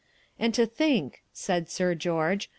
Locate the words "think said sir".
0.65-1.93